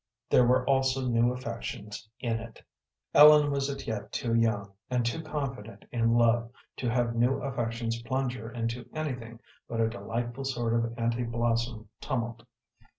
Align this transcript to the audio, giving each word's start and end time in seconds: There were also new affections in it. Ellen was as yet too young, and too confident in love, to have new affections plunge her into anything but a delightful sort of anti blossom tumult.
There 0.31 0.47
were 0.47 0.65
also 0.67 1.07
new 1.07 1.31
affections 1.31 2.09
in 2.19 2.39
it. 2.39 2.63
Ellen 3.13 3.51
was 3.51 3.69
as 3.69 3.85
yet 3.85 4.11
too 4.11 4.33
young, 4.33 4.71
and 4.89 5.05
too 5.05 5.21
confident 5.21 5.85
in 5.91 6.15
love, 6.15 6.49
to 6.77 6.89
have 6.89 7.13
new 7.15 7.37
affections 7.43 8.01
plunge 8.01 8.33
her 8.35 8.49
into 8.51 8.89
anything 8.95 9.39
but 9.67 9.79
a 9.79 9.87
delightful 9.91 10.43
sort 10.45 10.73
of 10.73 10.91
anti 10.97 11.21
blossom 11.23 11.87
tumult. 11.99 12.47